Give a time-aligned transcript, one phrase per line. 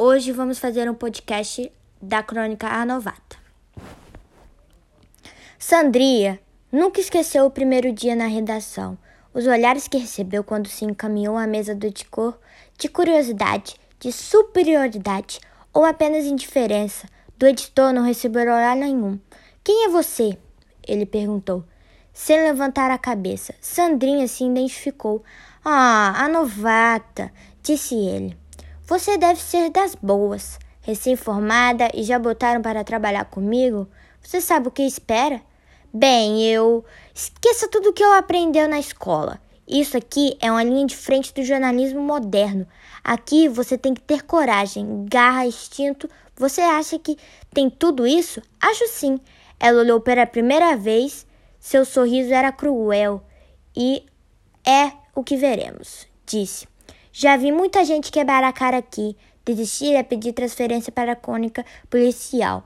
[0.00, 3.36] Hoje vamos fazer um podcast da Crônica A Novata.
[5.58, 6.38] Sandria
[6.70, 8.96] nunca esqueceu o primeiro dia na redação,
[9.34, 12.38] os olhares que recebeu quando se encaminhou à mesa do editor,
[12.78, 15.40] de curiosidade, de superioridade
[15.74, 17.08] ou apenas indiferença.
[17.36, 19.18] Do editor não recebeu olhar nenhum.
[19.64, 20.38] Quem é você?
[20.86, 21.64] Ele perguntou,
[22.12, 23.52] sem levantar a cabeça.
[23.60, 25.24] Sandrinha se identificou.
[25.64, 27.32] Ah, a novata,
[27.64, 28.38] disse ele.
[28.88, 30.58] Você deve ser das boas.
[30.80, 33.86] Recém-formada e já botaram para trabalhar comigo?
[34.22, 35.42] Você sabe o que espera?
[35.92, 36.82] Bem, eu.
[37.14, 39.38] Esqueça tudo o que eu aprendeu na escola.
[39.68, 42.66] Isso aqui é uma linha de frente do jornalismo moderno.
[43.04, 46.08] Aqui você tem que ter coragem, garra, instinto.
[46.34, 47.18] Você acha que
[47.52, 48.40] tem tudo isso?
[48.58, 49.20] Acho sim.
[49.60, 51.26] Ela olhou pela primeira vez.
[51.60, 53.22] Seu sorriso era cruel.
[53.76, 54.06] E
[54.64, 56.66] é o que veremos, disse.
[57.20, 61.66] Já vi muita gente quebrar a cara aqui, desistir e pedir transferência para a cônica
[61.90, 62.62] policial.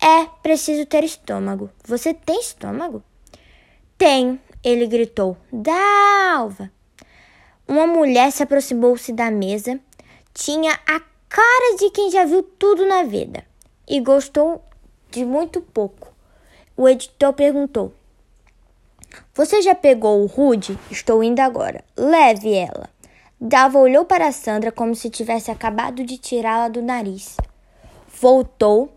[0.00, 1.68] É preciso ter estômago.
[1.84, 3.02] Você tem estômago?
[3.98, 5.36] Tenho, ele gritou.
[5.52, 6.70] Dalva!
[7.66, 9.80] Uma mulher se aproximou-se da mesa.
[10.32, 13.44] Tinha a cara de quem já viu tudo na vida
[13.88, 14.62] e gostou
[15.10, 16.14] de muito pouco.
[16.76, 17.92] O editor perguntou:
[19.34, 20.78] Você já pegou o Rude?
[20.92, 21.82] Estou indo agora.
[21.96, 22.93] Leve ela.
[23.46, 27.36] Dalva olhou para Sandra como se tivesse acabado de tirá-la do nariz.
[28.18, 28.90] Voltou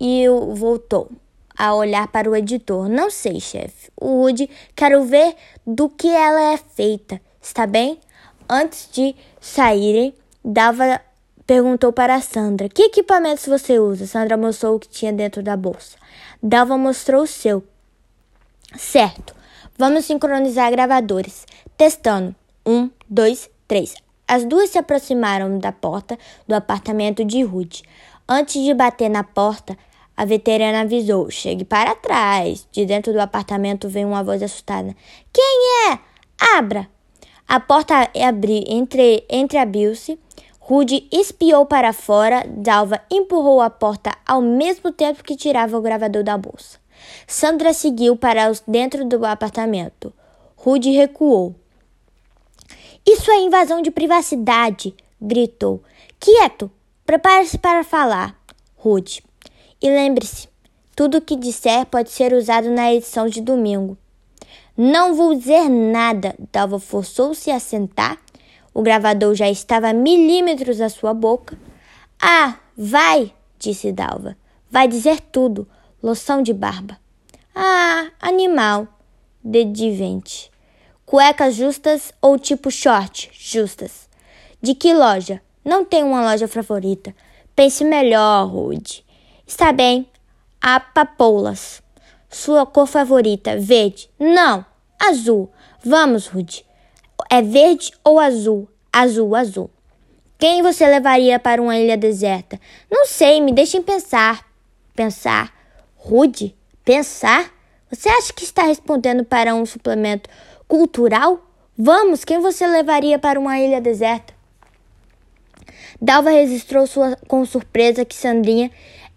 [0.00, 1.08] e voltou
[1.56, 2.88] a olhar para o editor.
[2.88, 3.92] Não sei, chefe.
[3.96, 7.20] O Rude, quero ver do que ela é feita.
[7.40, 8.00] Está bem?
[8.50, 10.12] Antes de saírem,
[10.44, 11.00] Dalva
[11.46, 14.08] perguntou para Sandra: Que equipamentos você usa?
[14.08, 15.96] Sandra mostrou o que tinha dentro da bolsa.
[16.42, 17.62] Dalva mostrou o seu.
[18.76, 19.32] Certo.
[19.78, 21.46] Vamos sincronizar gravadores.
[21.76, 22.34] Testando.
[22.66, 23.94] Um, dois, três.
[24.28, 27.80] As duas se aproximaram da porta do apartamento de Ruth.
[28.28, 29.78] Antes de bater na porta,
[30.14, 32.68] a veterana avisou: Chegue para trás.
[32.70, 34.94] De dentro do apartamento veio uma voz assustada:
[35.32, 35.98] Quem é?
[36.58, 36.86] Abra!
[37.48, 40.18] A porta abriu entre, entreabriu-se.
[40.60, 42.44] Rude espiou para fora.
[42.46, 46.78] Dalva empurrou a porta ao mesmo tempo que tirava o gravador da bolsa.
[47.26, 50.12] Sandra seguiu para dentro do apartamento.
[50.56, 51.61] Rude recuou.
[53.06, 54.94] Isso é invasão de privacidade!
[55.20, 55.82] gritou.
[56.20, 56.70] Quieto!
[57.04, 58.40] Prepare-se para falar,
[58.76, 59.22] Rude.
[59.80, 60.48] E lembre-se:
[60.94, 63.98] tudo o que disser pode ser usado na edição de domingo.
[64.76, 66.34] Não vou dizer nada.
[66.52, 68.18] Dalva forçou-se a sentar.
[68.72, 71.58] O gravador já estava a milímetros da sua boca.
[72.20, 74.36] Ah, vai, disse Dalva.
[74.70, 75.68] Vai dizer tudo.
[76.00, 76.98] Loção de barba.
[77.54, 78.86] Ah, animal.
[79.42, 80.51] Dedivente.
[81.12, 84.08] Cuecas justas ou tipo short justas?
[84.62, 85.42] De que loja?
[85.62, 87.14] Não tenho uma loja favorita.
[87.54, 89.04] Pense melhor, Rude.
[89.46, 90.08] Está bem.
[90.58, 91.82] A papoulas.
[92.30, 93.58] Sua cor favorita?
[93.58, 94.08] Verde?
[94.18, 94.64] Não.
[94.98, 95.52] Azul.
[95.84, 96.64] Vamos, Rude.
[97.28, 98.66] É verde ou azul?
[98.90, 99.70] Azul, azul.
[100.38, 102.58] Quem você levaria para uma ilha deserta?
[102.90, 104.46] Não sei, me deixem pensar.
[104.96, 105.52] Pensar?
[105.94, 106.56] Rude?
[106.82, 107.52] Pensar?
[107.90, 110.30] Você acha que está respondendo para um suplemento
[110.72, 111.38] cultural?
[111.76, 114.32] Vamos, quem você levaria para uma ilha deserta?
[116.00, 118.70] Dalva registrou sua, com surpresa que Sandrinha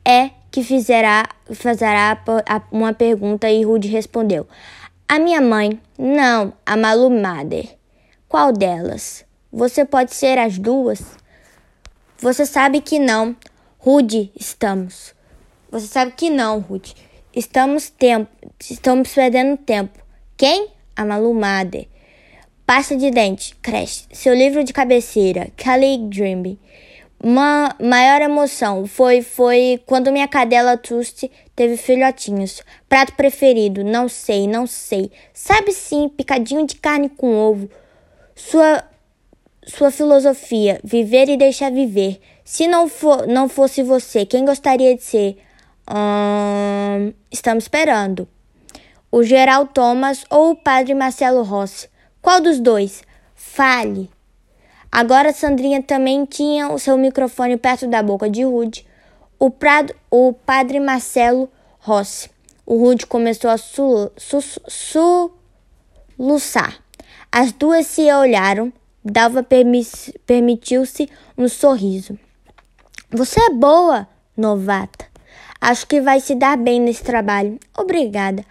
[0.04, 2.22] é que fizerá, fazerá
[2.70, 4.46] uma pergunta e Rude respondeu:
[5.08, 5.80] A minha mãe.
[5.98, 7.78] Não, a Malu Mader.
[8.28, 9.24] Qual delas?
[9.50, 11.02] Você pode ser as duas?
[12.18, 13.34] Você sabe que não.
[13.80, 15.16] Rude, estamos.
[15.72, 16.94] Você sabe que não, Rude.
[17.34, 18.30] Estamos tempo,
[18.60, 19.98] estamos perdendo tempo.
[20.36, 20.75] Quem?
[20.96, 21.86] A malumada.
[22.66, 24.08] Pasta de dente, Crash.
[24.12, 25.52] Seu livro de cabeceira,
[26.10, 26.58] Dream.
[27.24, 32.62] Uma maior emoção foi foi quando minha cadela Trust teve filhotinhos.
[32.90, 35.12] Prato preferido, não sei, não sei.
[35.34, 37.70] Sabe sim, picadinho de carne com ovo.
[38.36, 38.84] Sua
[39.66, 42.20] sua filosofia, viver e deixar viver.
[42.44, 45.38] Se não for não fosse você, quem gostaria de ser?
[45.90, 48.28] Hum, estamos esperando
[49.16, 51.88] o Geral Thomas ou o Padre Marcelo Rossi?
[52.22, 53.02] Qual dos dois?
[53.34, 54.10] Fale.
[54.92, 58.86] Agora Sandrinha também tinha o seu microfone perto da boca de Rude.
[59.40, 62.30] O, prado, o Padre Marcelo Rossi.
[62.66, 63.56] O Rude começou a
[66.18, 66.78] soluçar.
[67.32, 68.74] As duas se olharam.
[69.02, 69.48] Dalva
[70.26, 72.20] permitiu-se um sorriso.
[73.12, 75.06] Você é boa, novata.
[75.62, 77.58] Acho que vai se dar bem nesse trabalho.
[77.78, 78.44] Obrigada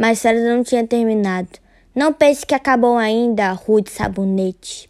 [0.00, 1.50] mas Sara não tinha terminado.
[1.94, 4.89] Não pense que acabou ainda, Rude Sabonete.